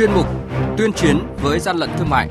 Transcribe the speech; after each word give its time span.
chuyên 0.00 0.12
mục 0.12 0.26
Tuyên 0.78 0.92
chiến 0.92 1.18
với 1.42 1.60
gian 1.60 1.76
lận 1.76 1.90
thương 1.98 2.08
mại. 2.10 2.28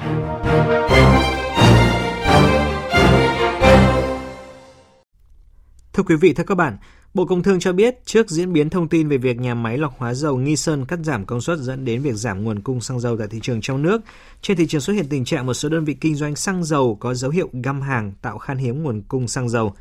Thưa 5.93 6.03
quý 6.03 6.16
vị, 6.16 6.33
thưa 6.33 6.43
các 6.43 6.55
bạn, 6.55 6.77
Bộ 7.13 7.25
Công 7.25 7.43
Thương 7.43 7.59
cho 7.59 7.74
biết 7.74 8.05
trước 8.05 8.29
diễn 8.29 8.54
biến 8.54 8.70
thông 8.70 8.88
tin 8.88 9.07
về 9.07 9.18
việc 9.18 9.40
nhà 9.40 9.55
máy 9.55 9.77
lọc 9.77 9.94
hóa 9.98 10.13
dầu 10.13 10.38
Nghi 10.38 10.55
Sơn 10.55 10.86
cắt 10.86 11.00
giảm 11.04 11.26
công 11.26 11.41
suất 11.41 11.59
dẫn 11.59 11.86
đến 11.86 12.02
việc 12.02 12.13
giảm 12.16 12.44
nguồn 12.44 12.59
cung 12.59 12.82
xăng 12.82 13.00
dầu 13.00 13.18
tại 13.18 13.27
thị 13.27 13.40
trường 13.41 13.62
trong 13.62 13.81
nước, 13.81 14.02
trên 14.41 14.58
thị 14.58 14.67
trường 14.67 14.81
xuất 14.81 14.94
hiện 14.94 15.09
tình 15.09 15.26
trạng 15.26 15.45
một 15.45 15.54
số 15.54 15.70
đơn 15.70 15.86
vị 15.86 15.94
kinh 16.02 16.16
doanh 16.16 16.36
xăng 16.36 16.63
dầu 16.63 16.98
có 16.99 17.13
dấu 17.13 17.31
hiệu 17.31 17.49
găm 17.63 17.81
hàng 17.81 18.13
tạo 18.22 18.38
khan 18.38 18.58
hiếm 18.58 18.84
nguồn 18.84 19.02
cung 19.08 19.27
xăng 19.27 19.49
dầu. 19.49 19.73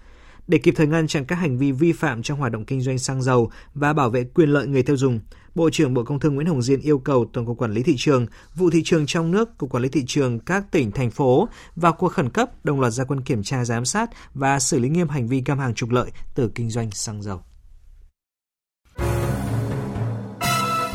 Để 0.48 0.58
kịp 0.58 0.74
thời 0.76 0.86
ngăn 0.86 1.06
chặn 1.06 1.24
các 1.24 1.36
hành 1.36 1.58
vi 1.58 1.72
vi 1.72 1.92
phạm 1.92 2.22
trong 2.22 2.38
hoạt 2.38 2.52
động 2.52 2.64
kinh 2.64 2.80
doanh 2.80 2.98
xăng 2.98 3.22
dầu 3.22 3.50
và 3.74 3.92
bảo 3.92 4.10
vệ 4.10 4.24
quyền 4.24 4.48
lợi 4.48 4.66
người 4.66 4.82
tiêu 4.82 4.96
dùng, 4.96 5.20
Bộ 5.54 5.70
trưởng 5.70 5.94
Bộ 5.94 6.04
Công 6.04 6.20
Thương 6.20 6.34
Nguyễn 6.34 6.46
Hồng 6.46 6.62
Diên 6.62 6.80
yêu 6.80 6.98
cầu 6.98 7.30
Tổng 7.32 7.46
cục 7.46 7.58
Quản 7.58 7.72
lý 7.72 7.82
thị 7.82 7.94
trường, 7.98 8.26
vụ 8.54 8.70
thị 8.70 8.82
trường 8.84 9.06
trong 9.06 9.30
nước, 9.30 9.58
Cục 9.58 9.70
Quản 9.70 9.82
lý 9.82 9.88
thị 9.88 10.04
trường 10.06 10.38
các 10.38 10.70
tỉnh 10.70 10.90
thành 10.92 11.10
phố 11.10 11.48
vào 11.76 11.92
cuộc 11.92 12.08
khẩn 12.08 12.30
cấp 12.30 12.64
đồng 12.64 12.80
loạt 12.80 12.92
ra 12.92 13.04
quân 13.04 13.20
kiểm 13.20 13.42
tra 13.42 13.64
giám 13.64 13.84
sát 13.84 14.10
và 14.34 14.58
xử 14.58 14.78
lý 14.78 14.88
nghiêm 14.88 15.08
hành 15.08 15.28
vi 15.28 15.42
găm 15.46 15.58
hàng 15.58 15.74
trục 15.74 15.90
lợi 15.90 16.10
từ 16.34 16.50
kinh 16.54 16.70
doanh 16.70 16.90
xăng 16.90 17.22
dầu. 17.22 17.40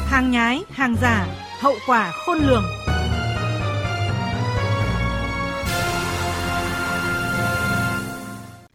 Hàng 0.06 0.32
nhái, 0.32 0.64
hàng 0.70 0.96
giả, 1.02 1.28
hậu 1.60 1.76
quả 1.88 2.12
khôn 2.26 2.38
lường. 2.38 2.83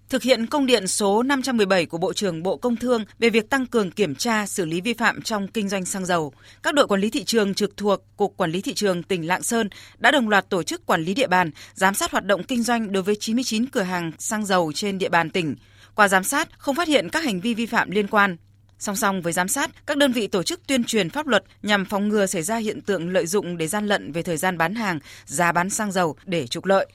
Thực 0.09 0.23
hiện 0.23 0.47
công 0.47 0.67
điện 0.67 0.87
số 0.87 1.23
517 1.23 1.87
của 1.87 1.98
Bộ 1.98 2.12
trưởng 2.12 2.43
Bộ 2.43 2.57
Công 2.57 2.77
Thương 2.77 3.05
về 3.19 3.30
việc 3.30 3.51
tăng 3.51 3.67
cường 3.67 3.91
kiểm 3.91 4.15
tra 4.15 4.47
xử 4.47 4.65
lý 4.65 4.81
vi 4.81 4.95
phạm 4.95 5.23
trong 5.23 5.48
kinh 5.48 5.69
doanh 5.69 5.84
xăng 5.84 6.07
dầu, 6.07 6.33
các 6.62 6.75
đội 6.75 6.87
quản 6.87 7.01
lý 7.01 7.11
thị 7.11 7.25
trường 7.25 7.55
trực 7.55 7.77
thuộc 7.77 8.03
Cục 8.17 8.36
Quản 8.36 8.51
lý 8.51 8.61
thị 8.61 8.75
trường 8.75 9.03
tỉnh 9.03 9.27
Lạng 9.27 9.42
Sơn 9.42 9.69
đã 9.98 10.11
đồng 10.11 10.29
loạt 10.29 10.48
tổ 10.48 10.62
chức 10.62 10.86
quản 10.86 11.03
lý 11.03 11.14
địa 11.14 11.27
bàn, 11.27 11.51
giám 11.75 11.95
sát 11.95 12.11
hoạt 12.11 12.25
động 12.25 12.42
kinh 12.42 12.62
doanh 12.62 12.92
đối 12.92 13.03
với 13.03 13.17
99 13.17 13.67
cửa 13.67 13.83
hàng 13.83 14.12
xăng 14.19 14.47
dầu 14.47 14.73
trên 14.75 14.98
địa 14.98 15.09
bàn 15.09 15.31
tỉnh. 15.31 15.56
Qua 15.95 16.09
giám 16.09 16.25
sát, 16.25 16.48
không 16.59 16.75
phát 16.75 16.89
hiện 16.89 17.09
các 17.09 17.25
hành 17.25 17.41
vi 17.41 17.55
vi 17.55 17.67
phạm 17.67 17.91
liên 17.91 18.06
quan. 18.06 18.36
Song 18.79 18.97
song 18.97 19.23
với 19.23 19.33
giám 19.33 19.48
sát, 19.48 19.70
các 19.86 19.97
đơn 19.97 20.12
vị 20.12 20.27
tổ 20.27 20.42
chức 20.42 20.67
tuyên 20.67 20.84
truyền 20.84 21.11
pháp 21.11 21.27
luật 21.27 21.45
nhằm 21.62 21.84
phòng 21.84 22.09
ngừa 22.09 22.27
xảy 22.27 22.42
ra 22.42 22.56
hiện 22.56 22.81
tượng 22.81 23.09
lợi 23.09 23.27
dụng 23.27 23.56
để 23.56 23.67
gian 23.67 23.86
lận 23.86 24.12
về 24.12 24.23
thời 24.23 24.36
gian 24.36 24.59
bán 24.59 24.75
hàng, 24.75 24.98
giá 25.25 25.53
bán 25.53 25.70
xăng 25.70 25.92
dầu 25.92 26.17
để 26.25 26.47
trục 26.47 26.64
lợi. 26.64 26.86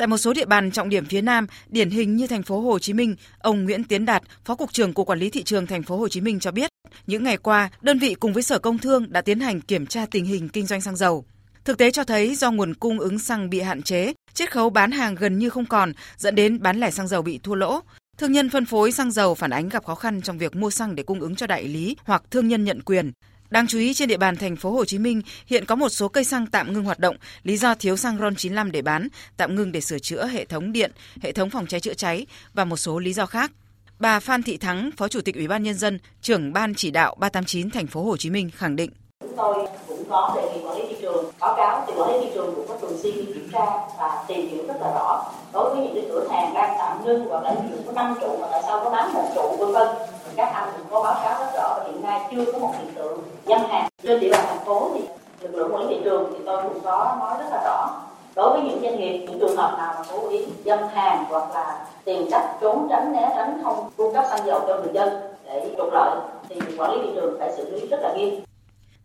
Tại 0.00 0.06
một 0.06 0.18
số 0.18 0.32
địa 0.32 0.44
bàn 0.44 0.70
trọng 0.70 0.88
điểm 0.88 1.04
phía 1.04 1.20
Nam, 1.20 1.46
điển 1.68 1.90
hình 1.90 2.16
như 2.16 2.26
thành 2.26 2.42
phố 2.42 2.60
Hồ 2.60 2.78
Chí 2.78 2.92
Minh, 2.92 3.16
ông 3.38 3.64
Nguyễn 3.64 3.84
Tiến 3.84 4.04
Đạt, 4.06 4.22
Phó 4.44 4.54
cục 4.54 4.72
trưởng 4.72 4.92
Cục 4.92 5.06
Quản 5.06 5.18
lý 5.18 5.30
thị 5.30 5.42
trường 5.42 5.66
thành 5.66 5.82
phố 5.82 5.96
Hồ 5.96 6.08
Chí 6.08 6.20
Minh 6.20 6.40
cho 6.40 6.50
biết, 6.50 6.70
những 7.06 7.24
ngày 7.24 7.36
qua, 7.36 7.70
đơn 7.80 7.98
vị 7.98 8.14
cùng 8.14 8.32
với 8.32 8.42
Sở 8.42 8.58
Công 8.58 8.78
Thương 8.78 9.12
đã 9.12 9.20
tiến 9.20 9.40
hành 9.40 9.60
kiểm 9.60 9.86
tra 9.86 10.06
tình 10.10 10.24
hình 10.24 10.48
kinh 10.48 10.66
doanh 10.66 10.80
xăng 10.80 10.96
dầu. 10.96 11.24
Thực 11.64 11.78
tế 11.78 11.90
cho 11.90 12.04
thấy 12.04 12.34
do 12.34 12.50
nguồn 12.50 12.74
cung 12.74 12.98
ứng 12.98 13.18
xăng 13.18 13.50
bị 13.50 13.60
hạn 13.60 13.82
chế, 13.82 14.12
chiết 14.34 14.52
khấu 14.52 14.70
bán 14.70 14.90
hàng 14.90 15.14
gần 15.14 15.38
như 15.38 15.50
không 15.50 15.66
còn, 15.66 15.92
dẫn 16.16 16.34
đến 16.34 16.62
bán 16.62 16.80
lẻ 16.80 16.90
xăng 16.90 17.08
dầu 17.08 17.22
bị 17.22 17.38
thua 17.42 17.54
lỗ. 17.54 17.80
Thương 18.18 18.32
nhân 18.32 18.50
phân 18.50 18.66
phối 18.66 18.92
xăng 18.92 19.10
dầu 19.10 19.34
phản 19.34 19.50
ánh 19.50 19.68
gặp 19.68 19.84
khó 19.84 19.94
khăn 19.94 20.22
trong 20.22 20.38
việc 20.38 20.56
mua 20.56 20.70
xăng 20.70 20.94
để 20.94 21.02
cung 21.02 21.20
ứng 21.20 21.36
cho 21.36 21.46
đại 21.46 21.64
lý 21.64 21.96
hoặc 22.04 22.22
thương 22.30 22.48
nhân 22.48 22.64
nhận 22.64 22.82
quyền. 22.82 23.12
Đáng 23.50 23.66
chú 23.66 23.78
ý 23.78 23.94
trên 23.94 24.08
địa 24.08 24.16
bàn 24.16 24.36
thành 24.36 24.56
phố 24.56 24.70
Hồ 24.70 24.84
Chí 24.84 24.98
Minh 24.98 25.22
hiện 25.46 25.64
có 25.64 25.74
một 25.74 25.88
số 25.88 26.08
cây 26.08 26.24
xăng 26.24 26.46
tạm 26.46 26.72
ngưng 26.72 26.84
hoạt 26.84 26.98
động, 26.98 27.16
lý 27.42 27.56
do 27.56 27.74
thiếu 27.74 27.96
xăng 27.96 28.18
RON 28.18 28.34
95 28.34 28.72
để 28.72 28.82
bán, 28.82 29.08
tạm 29.36 29.54
ngưng 29.54 29.72
để 29.72 29.80
sửa 29.80 29.98
chữa 29.98 30.26
hệ 30.26 30.44
thống 30.44 30.72
điện, 30.72 30.92
hệ 31.22 31.32
thống 31.32 31.50
phòng 31.50 31.66
cháy 31.66 31.80
chữa 31.80 31.94
cháy 31.94 32.26
và 32.54 32.64
một 32.64 32.76
số 32.76 32.98
lý 32.98 33.12
do 33.12 33.26
khác. 33.26 33.52
Bà 33.98 34.20
Phan 34.20 34.42
Thị 34.42 34.56
Thắng, 34.56 34.90
Phó 34.96 35.08
Chủ 35.08 35.20
tịch 35.20 35.34
Ủy 35.34 35.48
ban 35.48 35.62
nhân 35.62 35.74
dân, 35.74 35.98
trưởng 36.22 36.52
ban 36.52 36.74
chỉ 36.74 36.90
đạo 36.90 37.14
389 37.18 37.70
thành 37.70 37.86
phố 37.86 38.02
Hồ 38.04 38.16
Chí 38.16 38.30
Minh 38.30 38.50
khẳng 38.56 38.76
định. 38.76 38.90
Chúng 39.20 39.36
tôi 39.36 39.66
cũng 39.88 40.04
có 40.10 40.32
đề 40.36 40.54
nghị 40.54 40.66
quản 40.66 40.76
lý 40.76 40.82
thị 40.88 40.96
trường 41.00 41.30
báo 41.40 41.54
cáo 41.56 41.84
thì 41.86 41.92
quản 41.96 42.10
lý 42.10 42.26
thị 42.26 42.30
trường 42.34 42.54
cũng 42.54 42.68
có 42.68 42.78
thường 42.78 42.98
xuyên 43.02 43.14
đi 43.16 43.24
kiểm 43.34 43.48
tra 43.52 43.64
và 43.98 44.24
tìm 44.28 44.48
hiểu 44.48 44.66
rất 44.68 44.76
là 44.80 44.86
rõ 44.86 45.32
đối 45.52 45.70
với 45.70 45.82
những 45.82 45.94
cái 45.94 46.04
cửa 46.08 46.26
hàng 46.30 46.54
đang 46.54 46.74
tạm 46.78 47.04
ngưng 47.04 47.28
hoặc 47.28 47.42
là 47.42 47.50
ví 47.50 47.68
dụ 47.70 47.82
có 47.86 47.92
năm 47.92 48.14
trụ 48.20 48.28
mà 48.40 48.46
tại 48.52 48.62
sao 48.62 48.80
có 48.84 48.90
bán 48.90 49.14
một 49.14 49.24
trụ, 49.34 49.42
vân 49.58 49.72
vân. 49.72 49.88
Thì 50.24 50.30
các 50.36 50.52
anh 50.54 50.68
cũng 50.76 50.86
có 50.90 51.02
báo 51.02 51.14
cáo 51.24 51.40
rất 51.40 51.46
rõ 51.54 51.74
và 51.78 51.84
hiện 51.86 52.02
nay 52.02 52.20
chưa 52.30 52.52
có 52.52 52.58
một 52.58 52.70
hiện 52.78 52.94
tượng 52.94 53.18
dân 53.46 53.60
hàng. 53.68 53.88
Trên 54.02 54.20
địa 54.20 54.30
bàn 54.32 54.44
thành 54.48 54.64
phố 54.64 54.90
thì 54.94 55.00
lực 55.40 55.54
lượng 55.54 55.74
quản 55.74 55.88
lý 55.88 55.94
thị 55.94 56.00
trường 56.04 56.32
thì 56.32 56.38
tôi 56.46 56.62
cũng 56.62 56.80
có 56.84 57.16
nói 57.20 57.34
rất 57.38 57.46
là 57.50 57.62
rõ. 57.64 57.88
Đối 58.34 58.50
với 58.50 58.60
những 58.60 58.80
doanh 58.82 59.00
nghiệp, 59.00 59.26
những 59.26 59.40
trường 59.40 59.56
hợp 59.56 59.74
nào 59.78 59.94
mà 59.96 60.02
cố 60.12 60.28
ý 60.28 60.46
dâm 60.64 60.78
hàng 60.88 61.24
hoặc 61.28 61.44
là 61.54 61.86
tìm 62.04 62.28
cách 62.30 62.44
trốn 62.60 62.86
tránh 62.90 63.12
né 63.12 63.32
tránh 63.36 63.60
không 63.64 63.90
cung 63.96 64.14
cấp 64.14 64.24
xăng 64.30 64.46
dầu 64.46 64.60
cho 64.66 64.76
người 64.76 64.92
dân 64.92 65.20
để 65.44 65.74
trục 65.76 65.92
lợi 65.92 66.10
thì 66.48 66.60
quản 66.78 66.92
lý 66.92 66.98
thị 67.02 67.10
trường 67.14 67.36
phải 67.38 67.52
xử 67.56 67.70
lý 67.70 67.86
rất 67.86 68.00
là 68.02 68.12
nghiêm. 68.16 68.40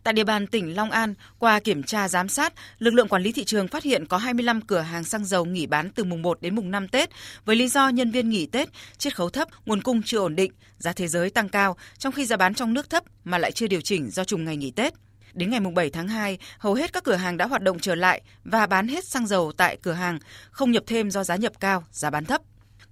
Tại 0.05 0.13
địa 0.13 0.23
bàn 0.23 0.47
tỉnh 0.47 0.75
Long 0.75 0.91
An, 0.91 1.13
qua 1.39 1.59
kiểm 1.59 1.83
tra 1.83 2.07
giám 2.07 2.29
sát, 2.29 2.53
lực 2.79 2.93
lượng 2.93 3.07
quản 3.07 3.21
lý 3.21 3.31
thị 3.31 3.43
trường 3.43 3.67
phát 3.67 3.83
hiện 3.83 4.05
có 4.05 4.17
25 4.17 4.61
cửa 4.61 4.79
hàng 4.79 5.03
xăng 5.03 5.25
dầu 5.25 5.45
nghỉ 5.45 5.65
bán 5.65 5.89
từ 5.89 6.03
mùng 6.03 6.21
1 6.21 6.41
đến 6.41 6.55
mùng 6.55 6.71
5 6.71 6.87
Tết 6.87 7.09
với 7.45 7.55
lý 7.55 7.67
do 7.67 7.89
nhân 7.89 8.11
viên 8.11 8.29
nghỉ 8.29 8.45
Tết, 8.45 8.69
chiết 8.97 9.15
khấu 9.15 9.29
thấp, 9.29 9.47
nguồn 9.65 9.81
cung 9.81 10.01
chưa 10.03 10.17
ổn 10.17 10.35
định, 10.35 10.51
giá 10.77 10.93
thế 10.93 11.07
giới 11.07 11.29
tăng 11.29 11.49
cao, 11.49 11.77
trong 11.97 12.13
khi 12.13 12.25
giá 12.25 12.37
bán 12.37 12.53
trong 12.53 12.73
nước 12.73 12.89
thấp 12.89 13.03
mà 13.23 13.37
lại 13.37 13.51
chưa 13.51 13.67
điều 13.67 13.81
chỉnh 13.81 14.09
do 14.09 14.23
trùng 14.23 14.45
ngày 14.45 14.57
nghỉ 14.57 14.71
Tết. 14.71 14.93
Đến 15.33 15.49
ngày 15.49 15.59
7 15.59 15.89
tháng 15.89 16.07
2, 16.07 16.37
hầu 16.57 16.73
hết 16.73 16.93
các 16.93 17.03
cửa 17.03 17.15
hàng 17.15 17.37
đã 17.37 17.47
hoạt 17.47 17.61
động 17.61 17.79
trở 17.79 17.95
lại 17.95 18.21
và 18.43 18.65
bán 18.65 18.87
hết 18.87 19.05
xăng 19.05 19.27
dầu 19.27 19.51
tại 19.57 19.77
cửa 19.81 19.93
hàng, 19.93 20.19
không 20.51 20.71
nhập 20.71 20.83
thêm 20.87 21.11
do 21.11 21.23
giá 21.23 21.35
nhập 21.35 21.53
cao, 21.59 21.83
giá 21.91 22.09
bán 22.09 22.25
thấp. 22.25 22.41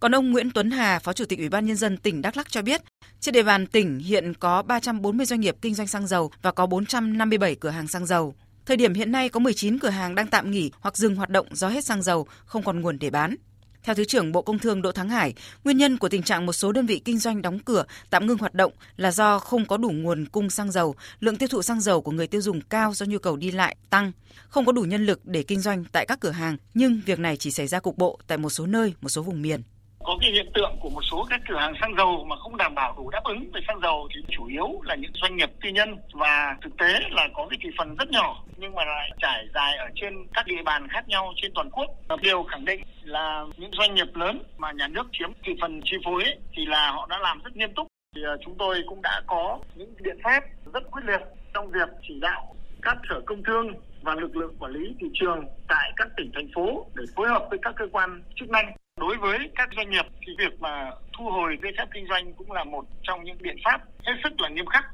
Còn 0.04 0.16
ông 0.16 0.32
Nguyễn 0.32 0.52
Tuấn 0.52 0.72
Hà, 0.72 1.00
Phó 1.00 1.14
Chủ 1.14 1.26
tịch 1.26 1.40
Ủy 1.40 1.50
ban 1.50 1.66
Nhân 1.66 1.76
dân 1.76 1.98
tỉnh 1.98 2.22
Đắk 2.22 2.38
Lắk 2.38 2.52
cho 2.52 2.62
biết, 2.62 2.82
trên 3.20 3.34
địa 3.34 3.44
bàn 3.44 3.68
tỉnh 3.68 4.00
hiện 4.00 4.34
có 4.34 4.62
340 4.62 5.26
doanh 5.26 5.40
nghiệp 5.40 5.56
kinh 5.62 5.74
doanh 5.74 5.88
xăng 5.88 6.08
dầu 6.08 6.32
và 6.42 6.52
có 6.52 6.66
457 6.66 7.56
cửa 7.56 7.70
hàng 7.70 7.88
xăng 7.88 8.06
dầu. 8.06 8.36
Thời 8.66 8.78
điểm 8.78 8.94
hiện 8.94 9.12
nay 9.12 9.30
có 9.30 9.40
19 9.40 9.80
cửa 9.80 9.90
hàng 9.90 10.16
đang 10.16 10.28
tạm 10.28 10.52
nghỉ 10.52 10.72
hoặc 10.80 10.98
dừng 10.98 11.16
hoạt 11.16 11.30
động 11.30 11.48
do 11.52 11.70
hết 11.70 11.86
xăng 11.86 12.02
dầu, 12.02 12.28
không 12.46 12.64
còn 12.64 12.82
nguồn 12.82 13.00
để 13.00 13.10
bán. 13.10 13.36
Theo 13.84 13.96
Thứ 13.96 14.06
trưởng 14.06 14.32
Bộ 14.32 14.42
Công 14.42 14.60
Thương 14.60 14.82
Đỗ 14.82 14.92
Thắng 14.92 15.10
Hải, 15.10 15.34
nguyên 15.64 15.78
nhân 15.78 15.98
của 15.98 16.10
tình 16.10 16.24
trạng 16.24 16.46
một 16.46 16.54
số 16.54 16.72
đơn 16.72 16.86
vị 16.86 17.02
kinh 17.06 17.20
doanh 17.20 17.42
đóng 17.42 17.60
cửa, 17.60 17.86
tạm 18.10 18.28
ngưng 18.28 18.38
hoạt 18.38 18.54
động 18.54 18.72
là 18.98 19.12
do 19.12 19.40
không 19.40 19.66
có 19.66 19.78
đủ 19.78 19.90
nguồn 19.90 20.26
cung 20.26 20.50
xăng 20.50 20.72
dầu, 20.72 20.96
lượng 21.20 21.38
tiêu 21.38 21.48
thụ 21.48 21.62
xăng 21.62 21.82
dầu 21.82 22.02
của 22.02 22.12
người 22.12 22.28
tiêu 22.28 22.42
dùng 22.42 22.62
cao 22.62 22.94
do 22.94 23.06
nhu 23.06 23.18
cầu 23.20 23.36
đi 23.36 23.52
lại 23.52 23.76
tăng, 23.90 24.12
không 24.48 24.66
có 24.66 24.72
đủ 24.72 24.82
nhân 24.82 25.06
lực 25.06 25.26
để 25.26 25.44
kinh 25.44 25.60
doanh 25.60 25.86
tại 25.92 26.06
các 26.06 26.20
cửa 26.20 26.32
hàng, 26.32 26.58
nhưng 26.74 27.02
việc 27.06 27.20
này 27.20 27.38
chỉ 27.38 27.52
xảy 27.52 27.68
ra 27.68 27.80
cục 27.80 27.98
bộ 27.98 28.20
tại 28.28 28.38
một 28.38 28.50
số 28.50 28.66
nơi, 28.66 28.94
một 29.02 29.10
số 29.10 29.22
vùng 29.22 29.42
miền 29.42 29.62
có 30.04 30.18
cái 30.22 30.32
hiện 30.32 30.52
tượng 30.54 30.78
của 30.82 30.90
một 30.90 31.02
số 31.12 31.26
các 31.30 31.42
cửa 31.50 31.60
hàng 31.60 31.74
xăng 31.82 31.96
dầu 31.98 32.26
mà 32.30 32.36
không 32.36 32.58
đảm 32.58 32.76
bảo 32.76 32.94
đủ 32.98 33.10
đáp 33.10 33.24
ứng 33.24 33.52
về 33.54 33.62
xăng 33.68 33.80
dầu 33.82 34.08
thì 34.16 34.22
chủ 34.30 34.46
yếu 34.46 34.82
là 34.84 34.96
những 34.96 35.12
doanh 35.22 35.36
nghiệp 35.36 35.50
tư 35.62 35.70
nhân 35.70 35.98
và 36.14 36.56
thực 36.62 36.78
tế 36.78 37.00
là 37.12 37.28
có 37.34 37.48
cái 37.50 37.60
thị 37.62 37.70
phần 37.78 37.96
rất 37.96 38.10
nhỏ 38.10 38.44
nhưng 38.58 38.76
mà 38.76 38.86
lại 38.86 39.12
trải 39.18 39.46
dài 39.54 39.78
ở 39.78 39.90
trên 39.96 40.14
các 40.34 40.48
địa 40.48 40.64
bàn 40.66 40.88
khác 40.88 41.08
nhau 41.08 41.34
trên 41.36 41.52
toàn 41.56 41.70
quốc. 41.70 41.88
Điều 42.22 42.44
khẳng 42.44 42.66
định 42.66 42.82
là 43.04 43.46
những 43.58 43.72
doanh 43.80 43.96
nghiệp 43.96 44.16
lớn 44.16 44.44
mà 44.58 44.72
nhà 44.72 44.88
nước 44.88 45.08
chiếm 45.12 45.30
thị 45.44 45.54
phần 45.62 45.82
chi 45.84 45.98
phối 46.06 46.24
ấy, 46.24 46.38
thì 46.54 46.66
là 46.66 46.92
họ 46.92 47.08
đã 47.10 47.20
làm 47.20 47.42
rất 47.44 47.56
nghiêm 47.56 47.74
túc. 47.76 47.88
Thì 48.16 48.22
ờ, 48.24 48.38
chúng 48.46 48.56
tôi 48.58 48.84
cũng 48.88 49.02
đã 49.02 49.22
có 49.28 49.60
những 49.76 49.94
biện 50.02 50.18
pháp 50.24 50.44
rất 50.74 50.92
quyết 50.92 51.02
liệt 51.06 51.22
trong 51.54 51.72
việc 51.72 51.90
chỉ 52.08 52.20
đạo 52.22 52.56
các 52.82 52.98
sở 53.10 53.22
công 53.26 53.44
thương 53.44 53.68
và 54.02 54.16
lực 54.16 54.36
lượng 54.36 54.56
quản 54.60 54.72
lý 54.72 54.96
thị 55.00 55.08
trường 55.14 55.46
tại 55.68 55.92
các 55.96 56.08
tỉnh 56.18 56.32
thành 56.34 56.48
phố 56.56 56.86
để 56.96 57.04
phối 57.16 57.28
hợp 57.28 57.48
với 57.50 57.60
các 57.62 57.74
cơ 57.78 57.86
quan 57.92 58.22
chức 58.36 58.50
năng 58.50 58.74
Đối 59.00 59.18
với 59.18 59.38
các 59.56 59.70
doanh 59.76 59.90
nghiệp 59.90 60.06
thì 60.22 60.34
việc 60.38 60.62
mà 60.62 60.92
thu 61.18 61.26
hồi 61.26 61.58
giấy 61.64 61.72
phép 61.78 61.86
kinh 61.94 62.06
doanh 62.10 62.34
cũng 62.34 62.52
là 62.52 62.64
một 62.64 62.86
trong 63.04 63.24
những 63.24 63.38
biện 63.42 63.56
pháp 63.66 63.82
hết 64.04 64.14
sức 64.24 64.42
là 64.42 64.50
nghiêm 64.50 64.66
khắc 64.66 64.86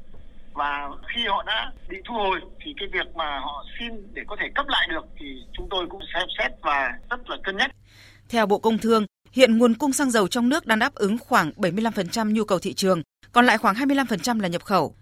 và 0.53 0.89
khi 1.07 1.21
họ 1.27 1.43
đã 1.47 1.71
bị 1.89 1.97
thu 2.07 2.13
hồi 2.13 2.39
thì 2.65 2.73
cái 2.79 2.89
việc 2.93 3.15
mà 3.15 3.39
họ 3.39 3.65
xin 3.79 4.13
để 4.13 4.21
có 4.27 4.35
thể 4.39 4.45
cấp 4.55 4.65
lại 4.69 4.87
được 4.91 5.05
thì 5.19 5.25
chúng 5.53 5.67
tôi 5.69 5.87
cũng 5.89 6.01
xem 6.13 6.27
xét 6.37 6.51
và 6.61 6.91
rất 7.09 7.29
là 7.29 7.37
cân 7.43 7.57
nhắc. 7.57 7.71
Theo 8.29 8.45
Bộ 8.45 8.59
Công 8.59 8.77
Thương, 8.77 9.05
hiện 9.31 9.57
nguồn 9.57 9.73
cung 9.73 9.93
xăng 9.93 10.11
dầu 10.11 10.27
trong 10.27 10.49
nước 10.49 10.65
đang 10.65 10.79
đáp 10.79 10.95
ứng 10.95 11.17
khoảng 11.17 11.51
75% 11.57 12.33
nhu 12.33 12.43
cầu 12.43 12.59
thị 12.59 12.73
trường, 12.73 13.01
còn 13.31 13.45
lại 13.45 13.57
khoảng 13.57 13.75
25% 13.75 14.39
là 14.39 14.47
nhập 14.47 14.63
khẩu. 14.63 14.95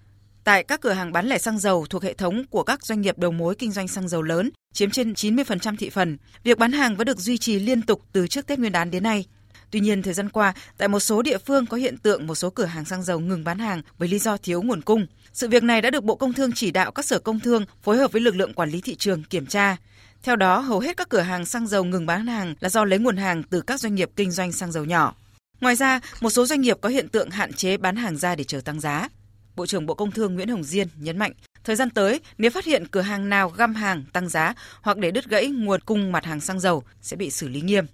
Tại 0.48 0.64
các 0.64 0.82
cửa 0.82 0.92
hàng 0.92 1.12
bán 1.12 1.28
lẻ 1.28 1.38
xăng 1.38 1.60
dầu 1.60 1.86
thuộc 1.90 2.04
hệ 2.04 2.14
thống 2.14 2.44
của 2.50 2.64
các 2.64 2.86
doanh 2.86 3.02
nghiệp 3.02 3.18
đầu 3.18 3.32
mối 3.32 3.56
kinh 3.56 3.72
doanh 3.72 3.88
xăng 3.88 4.08
dầu 4.08 4.22
lớn, 4.22 4.50
chiếm 4.74 4.90
trên 4.90 5.14
90% 5.14 5.76
thị 5.78 5.90
phần, 5.90 6.18
việc 6.44 6.58
bán 6.58 6.72
hàng 6.72 6.96
vẫn 6.96 7.08
được 7.08 7.20
duy 7.20 7.38
trì 7.38 7.60
liên 7.60 7.82
tục 7.82 8.02
từ 8.12 8.28
trước 8.28 8.48
Tết 8.48 8.60
Nguyên 8.60 8.72
đán 8.72 8.92
đến 8.92 9.04
nay. 9.04 9.26
Tuy 9.72 9.80
nhiên, 9.80 10.04
thời 10.04 10.14
gian 10.14 10.30
qua, 10.30 10.54
tại 10.78 10.88
một 10.88 11.00
số 11.00 11.22
địa 11.22 11.38
phương 11.38 11.66
có 11.66 11.78
hiện 11.78 11.98
tượng 11.98 12.28
một 12.28 12.36
số 12.36 12.50
cửa 12.50 12.66
hàng 12.66 12.86
xăng 12.86 13.04
dầu 13.04 13.20
ngừng 13.20 13.44
bán 13.44 13.60
hàng 13.60 13.82
với 13.98 14.08
lý 14.08 14.20
do 14.20 14.38
thiếu 14.38 14.62
nguồn 14.62 14.82
cung. 14.82 15.08
Sự 15.34 15.48
việc 15.48 15.64
này 15.64 15.82
đã 15.82 15.90
được 15.90 16.04
Bộ 16.04 16.16
Công 16.16 16.34
Thương 16.34 16.52
chỉ 16.56 16.72
đạo 16.72 16.92
các 16.92 17.06
sở 17.06 17.20
công 17.20 17.40
thương 17.40 17.66
phối 17.84 17.98
hợp 17.98 18.12
với 18.12 18.22
lực 18.22 18.36
lượng 18.36 18.54
quản 18.54 18.70
lý 18.70 18.82
thị 18.82 18.96
trường 18.96 19.24
kiểm 19.24 19.46
tra. 19.46 19.78
Theo 20.24 20.36
đó, 20.36 20.60
hầu 20.60 20.80
hết 20.80 20.98
các 20.98 21.10
cửa 21.10 21.22
hàng 21.22 21.46
xăng 21.46 21.68
dầu 21.68 21.84
ngừng 21.84 22.06
bán 22.06 22.28
hàng 22.28 22.56
là 22.60 22.70
do 22.70 22.86
lấy 22.86 23.00
nguồn 23.00 23.18
hàng 23.18 23.44
từ 23.44 23.62
các 23.62 23.80
doanh 23.80 23.96
nghiệp 23.96 24.10
kinh 24.16 24.32
doanh 24.32 24.52
xăng 24.52 24.72
dầu 24.72 24.86
nhỏ. 24.86 25.16
Ngoài 25.62 25.76
ra, 25.76 26.00
một 26.22 26.30
số 26.30 26.46
doanh 26.46 26.62
nghiệp 26.62 26.78
có 26.82 26.90
hiện 26.90 27.10
tượng 27.10 27.30
hạn 27.30 27.54
chế 27.54 27.78
bán 27.78 27.96
hàng 27.96 28.18
ra 28.18 28.36
để 28.36 28.44
chờ 28.44 28.62
tăng 28.62 28.80
giá. 28.80 29.10
Bộ 29.58 29.66
trưởng 29.66 29.86
Bộ 29.86 29.94
Công 29.94 30.12
Thương 30.12 30.36
Nguyễn 30.36 30.48
Hồng 30.48 30.64
Diên 30.64 30.88
nhấn 31.00 31.18
mạnh, 31.18 31.32
thời 31.64 31.76
gian 31.76 31.90
tới 31.90 32.20
nếu 32.38 32.52
phát 32.52 32.66
hiện 32.66 32.88
cửa 32.92 33.02
hàng 33.02 33.30
nào 33.30 33.50
găm 33.50 33.74
hàng 33.74 34.04
tăng 34.14 34.30
giá 34.30 34.54
hoặc 34.82 34.98
để 34.98 35.12
đứt 35.12 35.26
gãy 35.26 35.48
nguồn 35.48 35.80
cung 35.82 36.12
mặt 36.12 36.26
hàng 36.26 36.40
xăng 36.40 36.60
dầu 36.60 36.84
sẽ 37.02 37.16
bị 37.16 37.30
xử 37.30 37.48
lý 37.48 37.62
nghiêm. 37.62 37.86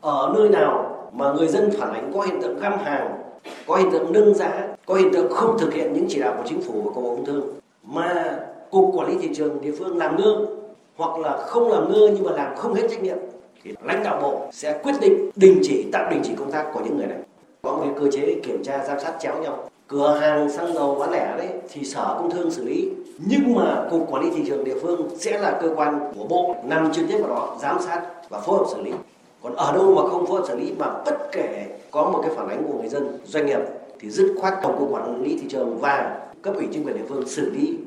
Ở 0.00 0.32
nơi 0.38 0.48
nào 0.48 0.96
mà 1.14 1.32
người 1.32 1.48
dân 1.48 1.70
phản 1.78 1.94
ánh 1.94 2.12
có 2.14 2.22
hiện 2.22 2.42
tượng 2.42 2.60
găm 2.60 2.78
hàng, 2.78 3.22
có 3.66 3.76
hiện 3.76 3.90
tượng 3.92 4.12
nâng 4.12 4.34
giá, 4.34 4.68
có 4.86 4.94
hiện 4.94 5.08
tượng 5.12 5.32
không 5.32 5.58
thực 5.60 5.74
hiện 5.74 5.92
những 5.92 6.06
chỉ 6.08 6.20
đạo 6.20 6.34
của 6.36 6.48
chính 6.48 6.62
phủ 6.62 6.82
và 6.82 6.90
của 6.94 7.02
Bộ 7.02 7.16
Công 7.16 7.26
Thương 7.26 7.58
mà 7.82 8.38
cục 8.70 8.90
quản 8.94 9.08
lý 9.08 9.14
thị 9.22 9.34
trường 9.36 9.60
địa 9.60 9.72
phương 9.78 9.98
làm 9.98 10.16
ngơ 10.16 10.46
hoặc 10.96 11.18
là 11.18 11.46
không 11.46 11.70
làm 11.70 11.92
ngơ 11.92 12.10
nhưng 12.14 12.24
mà 12.24 12.32
làm 12.32 12.56
không 12.56 12.74
hết 12.74 12.86
trách 12.90 13.02
nhiệm 13.02 13.18
thì 13.62 13.74
lãnh 13.84 14.02
đạo 14.02 14.20
bộ 14.22 14.50
sẽ 14.52 14.80
quyết 14.82 14.94
định 15.00 15.30
đình 15.36 15.60
chỉ 15.62 15.86
tạm 15.92 16.10
đình 16.10 16.20
chỉ 16.24 16.32
công 16.36 16.52
tác 16.52 16.70
của 16.74 16.80
những 16.84 16.96
người 16.96 17.06
này 17.06 17.18
có 17.62 17.72
một 17.72 17.94
cơ 18.00 18.10
chế 18.12 18.40
kiểm 18.42 18.64
tra 18.64 18.84
giám 18.84 19.00
sát 19.00 19.14
chéo 19.20 19.42
nhau 19.42 19.70
cửa 19.90 20.18
hàng 20.20 20.50
xăng 20.50 20.74
dầu 20.74 20.94
bán 20.94 21.10
lẻ 21.10 21.34
đấy, 21.38 21.48
thì 21.72 21.84
sở 21.84 22.14
công 22.18 22.30
thương 22.30 22.50
xử 22.50 22.64
lý. 22.64 22.88
Nhưng 23.26 23.54
mà 23.54 23.84
cục 23.90 24.10
quản 24.10 24.22
lý 24.22 24.30
thị 24.36 24.42
trường 24.46 24.64
địa 24.64 24.78
phương 24.82 25.08
sẽ 25.18 25.38
là 25.38 25.58
cơ 25.62 25.68
quan 25.76 26.12
của 26.18 26.24
bộ, 26.24 26.54
nằm 26.64 26.92
trực 26.92 27.04
tiếp 27.08 27.18
vào 27.18 27.28
đó 27.28 27.56
giám 27.62 27.78
sát 27.80 28.02
và 28.28 28.40
phối 28.40 28.58
hợp 28.58 28.64
xử 28.70 28.82
lý. 28.82 28.92
Còn 29.42 29.54
ở 29.54 29.72
đâu 29.72 29.94
mà 29.94 30.10
không 30.10 30.26
phối 30.26 30.40
hợp 30.40 30.46
xử 30.48 30.56
lý 30.58 30.72
mà 30.78 30.86
bất 31.04 31.18
kể 31.32 31.66
có 31.90 32.10
một 32.10 32.20
cái 32.22 32.36
phản 32.36 32.48
ánh 32.48 32.62
của 32.68 32.78
người 32.78 32.88
dân, 32.88 33.18
doanh 33.24 33.46
nghiệp, 33.46 33.60
thì 34.00 34.10
dứt 34.10 34.34
khoát 34.40 34.54
tổng 34.62 34.76
cục 34.78 34.92
quản 34.92 35.22
lý 35.22 35.38
thị 35.38 35.46
trường 35.48 35.78
và 35.80 36.20
cấp 36.42 36.54
ủy 36.56 36.66
chính 36.72 36.84
quyền 36.84 36.96
địa 36.96 37.04
phương 37.08 37.28
xử 37.28 37.50
lý. 37.50 37.78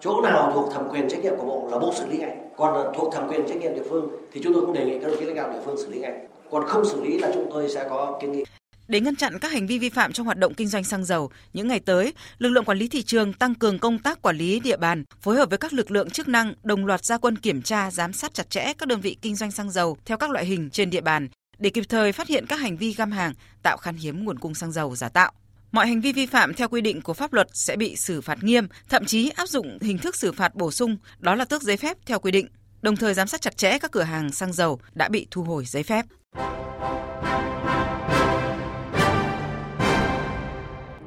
Chỗ 0.00 0.20
nào 0.20 0.52
thuộc 0.54 0.72
thẩm 0.72 0.88
quyền 0.90 1.08
trách 1.08 1.22
nhiệm 1.22 1.36
của 1.36 1.46
bộ 1.46 1.68
là 1.70 1.78
bộ 1.78 1.92
xử 1.94 2.06
lý 2.06 2.18
ngay. 2.18 2.36
Còn 2.56 2.92
thuộc 2.96 3.14
thẩm 3.14 3.28
quyền 3.28 3.46
trách 3.48 3.60
nhiệm 3.60 3.74
địa 3.74 3.84
phương 3.90 4.08
thì 4.32 4.40
chúng 4.44 4.54
tôi 4.54 4.62
cũng 4.62 4.72
đề 4.72 4.84
nghị 4.84 4.98
các 4.98 5.08
đồng 5.08 5.18
chí 5.18 5.24
lãnh 5.24 5.36
đạo 5.36 5.50
địa 5.52 5.60
phương 5.64 5.76
xử 5.76 5.90
lý 5.90 5.98
ngay. 5.98 6.12
Còn 6.50 6.64
không 6.64 6.84
xử 6.84 7.00
lý 7.04 7.18
là 7.18 7.30
chúng 7.34 7.50
tôi 7.52 7.68
sẽ 7.68 7.86
có 7.90 8.18
kiến 8.20 8.32
nghị 8.32 8.44
để 8.88 9.00
ngăn 9.00 9.16
chặn 9.16 9.38
các 9.38 9.52
hành 9.52 9.66
vi 9.66 9.78
vi 9.78 9.88
phạm 9.88 10.12
trong 10.12 10.26
hoạt 10.26 10.38
động 10.38 10.54
kinh 10.54 10.68
doanh 10.68 10.84
xăng 10.84 11.04
dầu, 11.04 11.30
những 11.52 11.68
ngày 11.68 11.80
tới, 11.80 12.12
lực 12.38 12.48
lượng 12.48 12.64
quản 12.64 12.78
lý 12.78 12.88
thị 12.88 13.02
trường 13.02 13.32
tăng 13.32 13.54
cường 13.54 13.78
công 13.78 13.98
tác 13.98 14.22
quản 14.22 14.36
lý 14.36 14.60
địa 14.60 14.76
bàn, 14.76 15.04
phối 15.20 15.36
hợp 15.36 15.48
với 15.48 15.58
các 15.58 15.72
lực 15.72 15.90
lượng 15.90 16.10
chức 16.10 16.28
năng 16.28 16.54
đồng 16.62 16.86
loạt 16.86 17.04
gia 17.04 17.18
quân 17.18 17.38
kiểm 17.38 17.62
tra, 17.62 17.90
giám 17.90 18.12
sát 18.12 18.34
chặt 18.34 18.50
chẽ 18.50 18.72
các 18.78 18.88
đơn 18.88 19.00
vị 19.00 19.16
kinh 19.22 19.36
doanh 19.36 19.50
xăng 19.50 19.70
dầu 19.70 19.98
theo 20.04 20.16
các 20.18 20.30
loại 20.30 20.44
hình 20.44 20.70
trên 20.70 20.90
địa 20.90 21.00
bàn 21.00 21.28
để 21.58 21.70
kịp 21.70 21.84
thời 21.88 22.12
phát 22.12 22.28
hiện 22.28 22.46
các 22.46 22.60
hành 22.60 22.76
vi 22.76 22.92
găm 22.92 23.12
hàng, 23.12 23.32
tạo 23.62 23.76
khan 23.76 23.96
hiếm 23.96 24.24
nguồn 24.24 24.38
cung 24.38 24.54
xăng 24.54 24.72
dầu 24.72 24.96
giả 24.96 25.08
tạo. 25.08 25.32
Mọi 25.72 25.86
hành 25.86 26.00
vi 26.00 26.12
vi 26.12 26.26
phạm 26.26 26.54
theo 26.54 26.68
quy 26.68 26.80
định 26.80 27.00
của 27.00 27.14
pháp 27.14 27.32
luật 27.32 27.48
sẽ 27.52 27.76
bị 27.76 27.96
xử 27.96 28.20
phạt 28.20 28.42
nghiêm, 28.42 28.68
thậm 28.88 29.04
chí 29.04 29.30
áp 29.30 29.48
dụng 29.48 29.78
hình 29.80 29.98
thức 29.98 30.16
xử 30.16 30.32
phạt 30.32 30.54
bổ 30.54 30.70
sung, 30.70 30.96
đó 31.18 31.34
là 31.34 31.44
tước 31.44 31.62
giấy 31.62 31.76
phép 31.76 31.96
theo 32.06 32.18
quy 32.18 32.30
định. 32.30 32.48
Đồng 32.82 32.96
thời 32.96 33.14
giám 33.14 33.28
sát 33.28 33.40
chặt 33.40 33.56
chẽ 33.56 33.78
các 33.78 33.90
cửa 33.90 34.02
hàng 34.02 34.32
xăng 34.32 34.52
dầu 34.52 34.80
đã 34.94 35.08
bị 35.08 35.26
thu 35.30 35.42
hồi 35.42 35.64
giấy 35.64 35.82
phép. 35.82 36.06